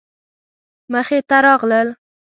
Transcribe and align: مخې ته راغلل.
مخې 0.91 1.19
ته 1.29 1.37
راغلل. 1.45 1.87